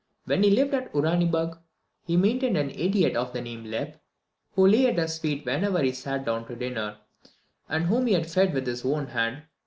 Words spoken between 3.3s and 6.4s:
the name of Lep, who lay at his feet whenever he sat